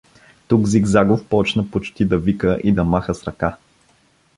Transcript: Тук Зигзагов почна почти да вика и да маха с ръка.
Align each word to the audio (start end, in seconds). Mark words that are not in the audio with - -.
Тук 0.47 0.67
Зигзагов 0.67 1.25
почна 1.27 1.71
почти 1.71 2.05
да 2.05 2.17
вика 2.17 2.59
и 2.63 2.71
да 2.71 2.83
маха 2.83 3.15
с 3.15 3.23
ръка. 3.27 3.57